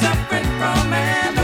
[0.00, 0.08] you
[0.60, 1.37] know,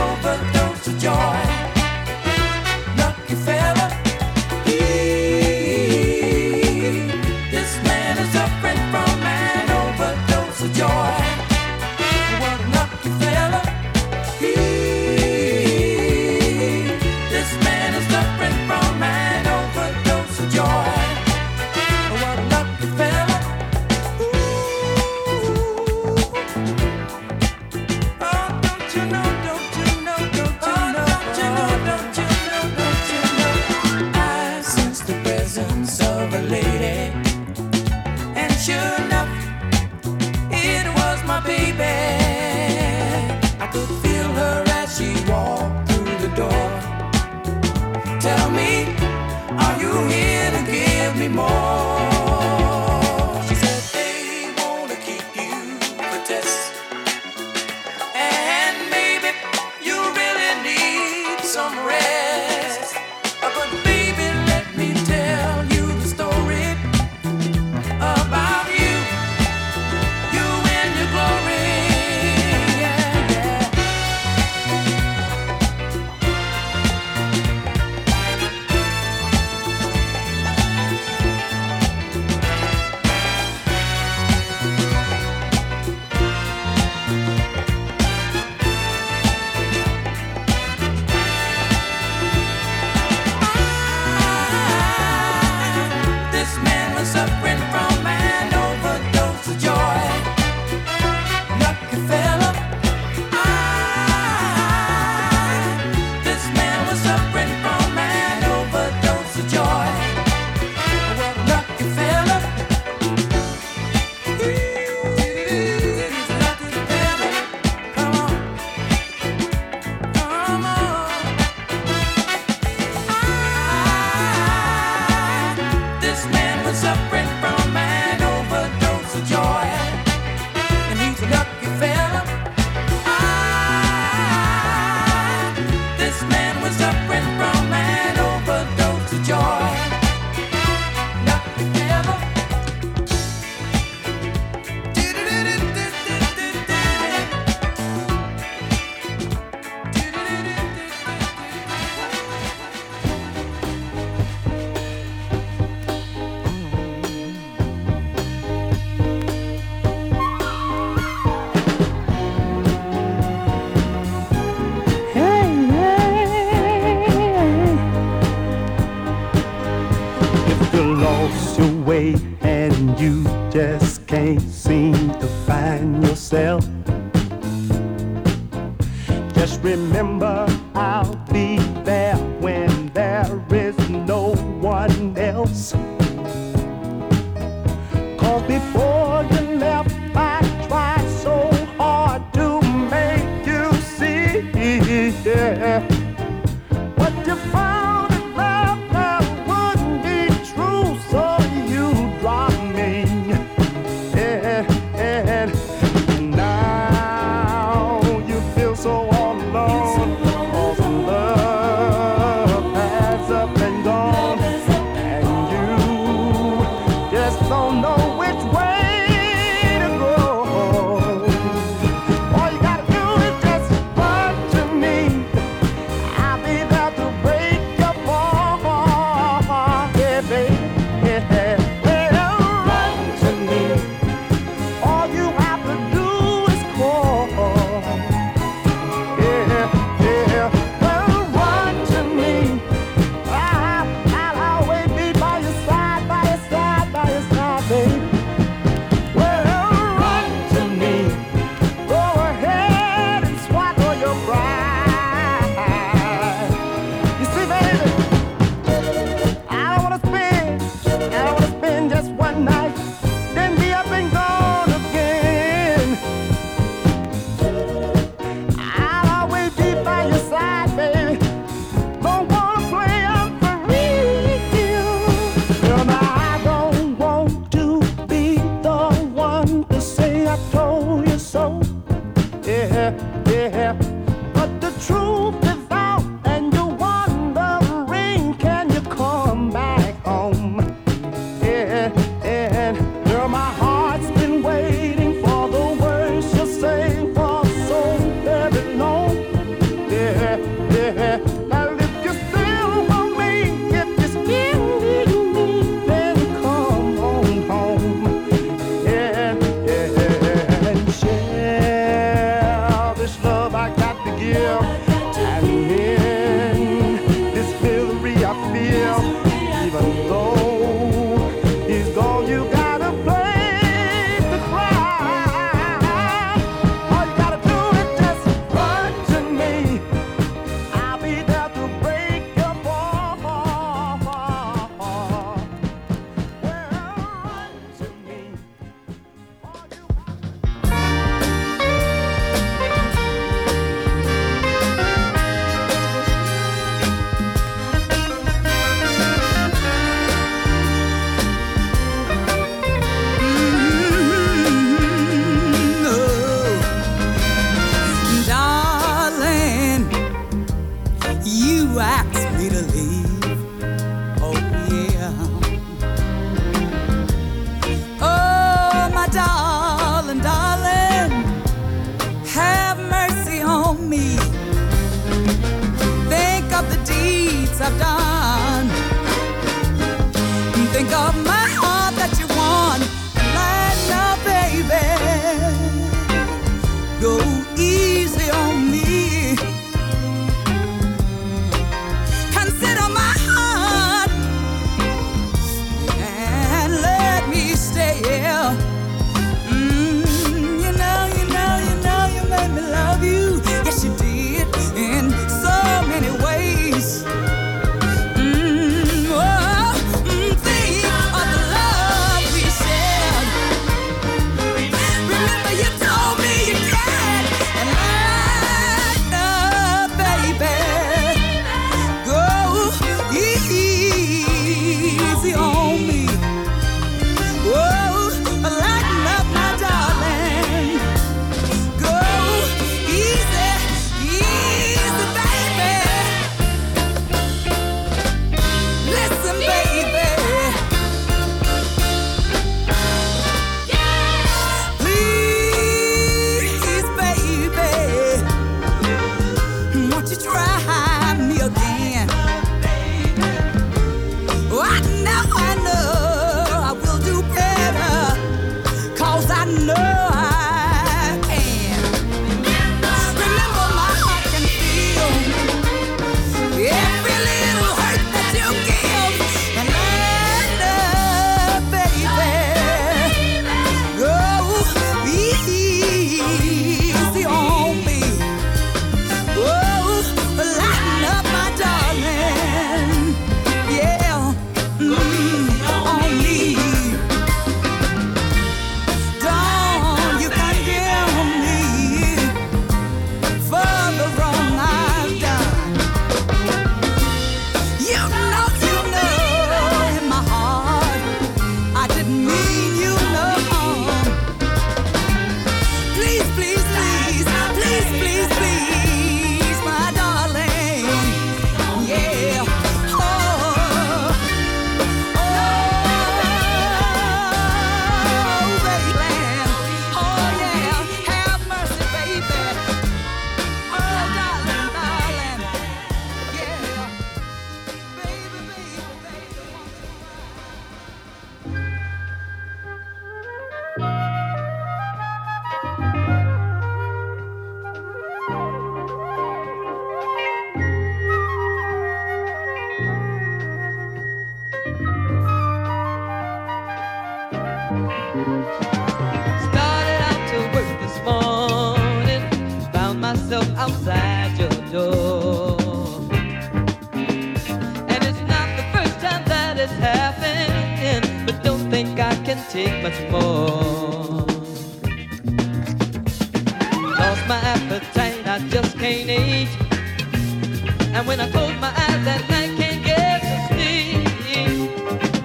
[570.94, 574.06] And when I close my eyes that night, can't get to sleep.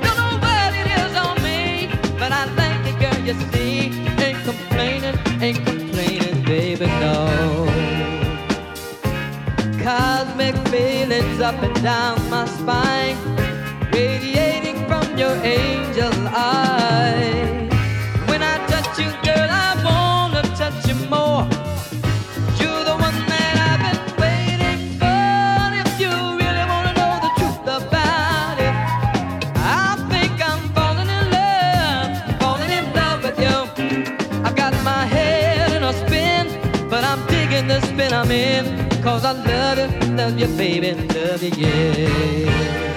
[0.01, 2.49] Don't know what it is on me, but I
[2.99, 3.93] girl, you see.
[4.25, 7.67] Ain't complaining, ain't complaining, baby, no.
[9.83, 12.18] Cosmic feelings up and down
[40.39, 42.88] love you, baby, love you, yeah.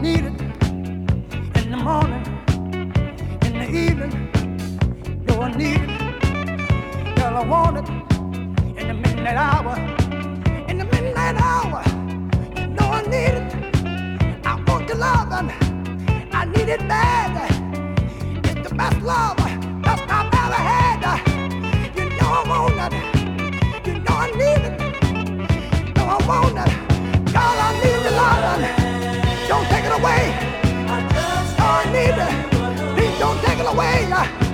[0.00, 0.40] need it
[1.62, 2.24] in the morning,
[3.44, 4.30] in the evening.
[5.28, 7.16] I need it.
[7.16, 7.88] Girl, I want it
[8.80, 9.76] in the midnight hour,
[10.68, 11.82] in the midnight hour.
[12.80, 14.46] I need it.
[14.46, 15.50] I want love and
[16.34, 17.36] I need it bad.
[18.44, 21.02] It's the best love, I've ever had.
[21.96, 23.86] You know I want it.
[23.86, 24.80] You know I need it.
[25.88, 26.70] You know I want it.
[27.32, 28.69] Girl, I need the love.
[30.20, 30.36] Away.
[31.58, 32.96] Oh, I need.
[32.96, 34.49] Please don't take it away.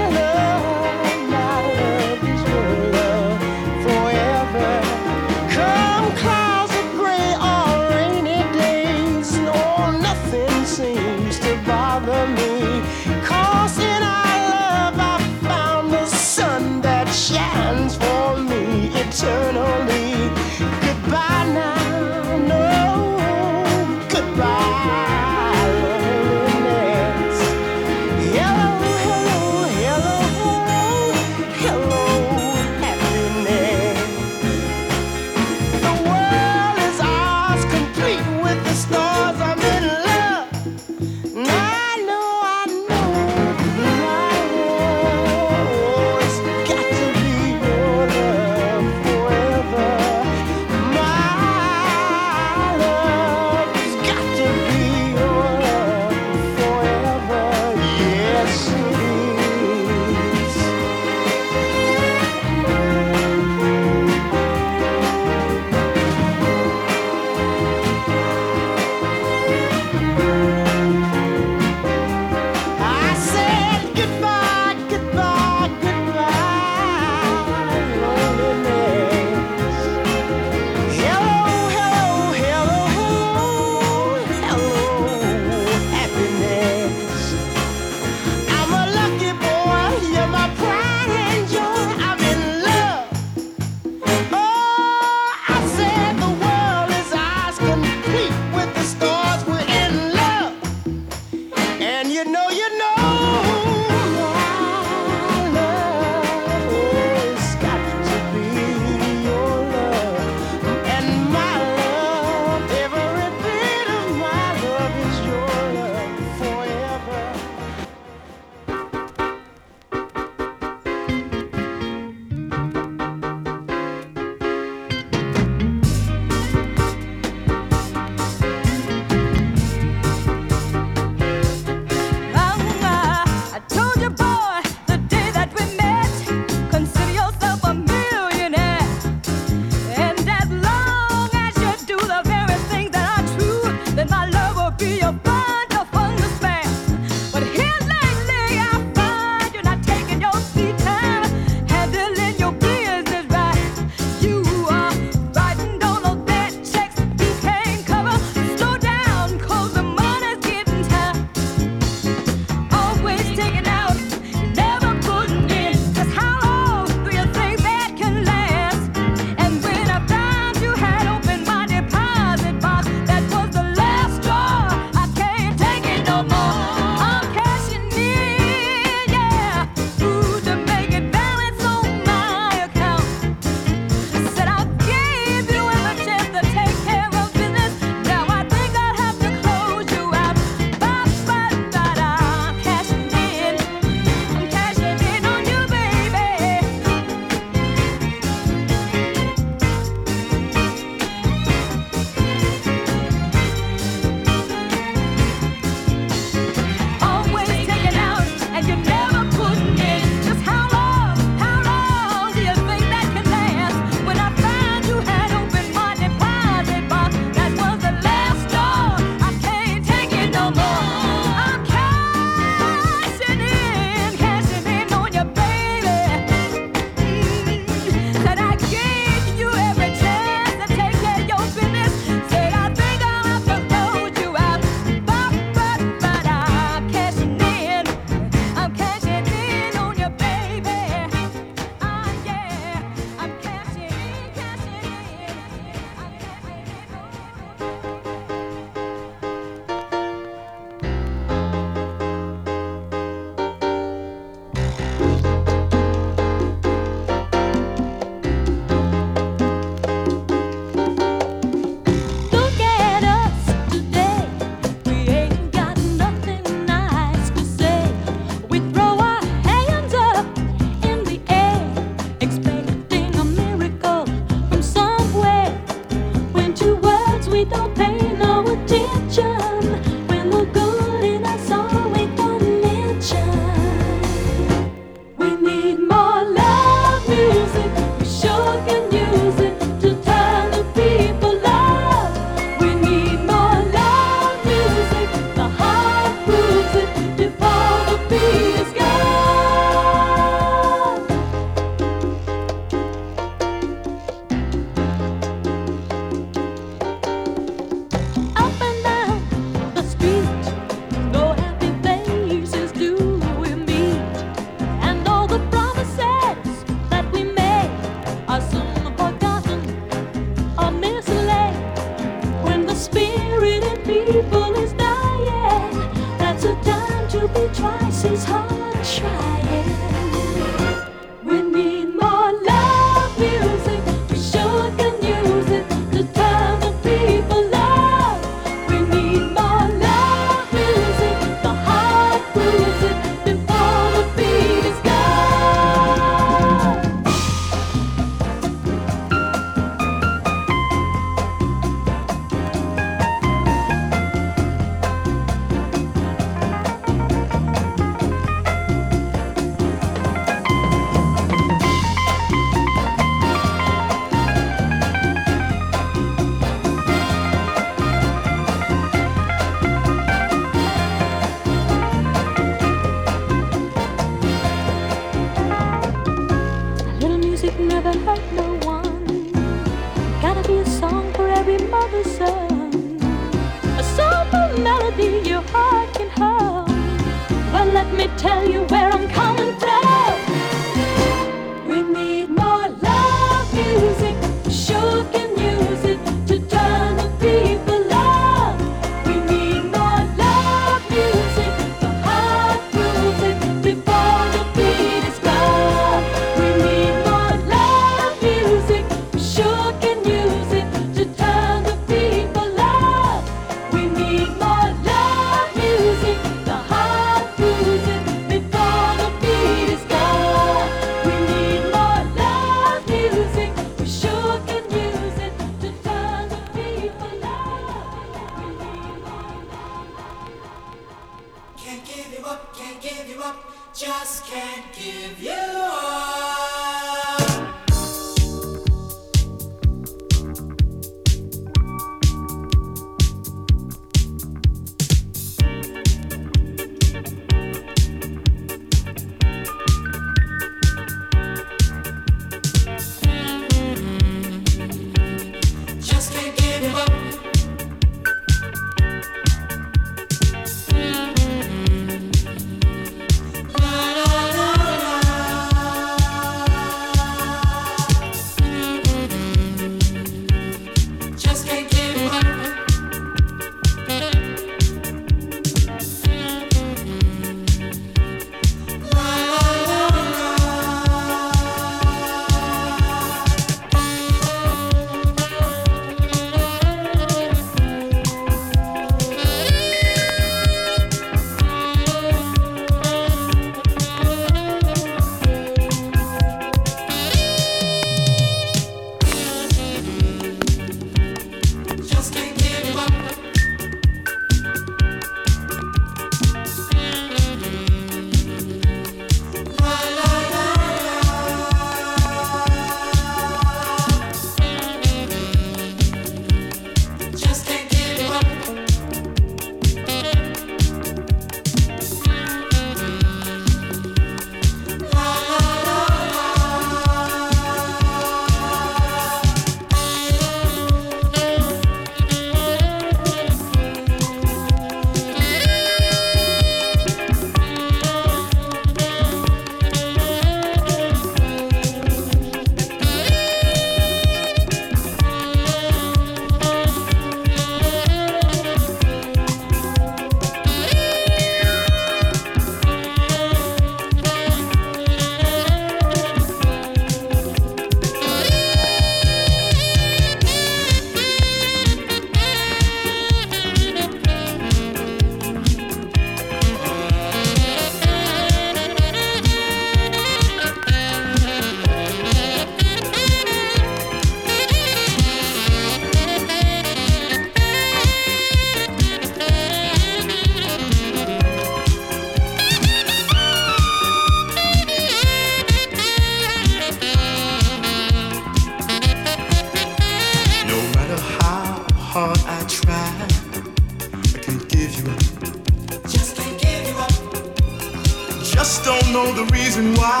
[599.57, 600.00] Yeah,